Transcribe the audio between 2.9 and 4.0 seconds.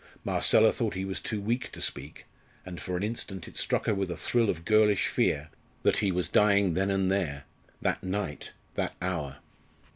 an instant it struck her